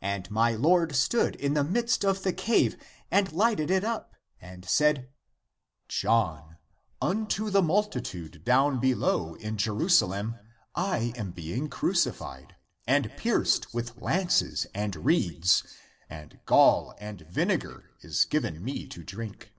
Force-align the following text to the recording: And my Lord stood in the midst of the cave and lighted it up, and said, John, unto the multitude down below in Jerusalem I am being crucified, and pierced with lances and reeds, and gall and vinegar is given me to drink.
And 0.00 0.30
my 0.30 0.52
Lord 0.54 0.96
stood 0.96 1.34
in 1.36 1.52
the 1.52 1.62
midst 1.62 2.02
of 2.02 2.22
the 2.22 2.32
cave 2.32 2.78
and 3.10 3.30
lighted 3.30 3.70
it 3.70 3.84
up, 3.84 4.14
and 4.40 4.64
said, 4.66 5.10
John, 5.86 6.56
unto 7.02 7.50
the 7.50 7.60
multitude 7.60 8.42
down 8.42 8.80
below 8.80 9.34
in 9.34 9.58
Jerusalem 9.58 10.36
I 10.74 11.12
am 11.14 11.32
being 11.32 11.68
crucified, 11.68 12.56
and 12.86 13.12
pierced 13.18 13.74
with 13.74 14.00
lances 14.00 14.66
and 14.74 14.96
reeds, 14.96 15.62
and 16.08 16.40
gall 16.46 16.94
and 16.96 17.20
vinegar 17.28 17.90
is 18.00 18.24
given 18.24 18.64
me 18.64 18.86
to 18.86 19.04
drink. 19.04 19.52